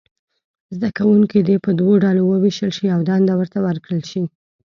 [0.75, 4.23] زده کوونکي دې په دوو ډلو وویشل شي او دنده ورته ورکړل شي.